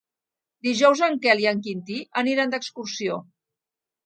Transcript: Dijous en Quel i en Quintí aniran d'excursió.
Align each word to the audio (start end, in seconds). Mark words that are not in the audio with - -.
Dijous 0.67 1.03
en 1.07 1.17
Quel 1.25 1.43
i 1.43 1.47
en 1.51 1.61
Quintí 1.67 1.99
aniran 2.23 2.55
d'excursió. 2.57 3.21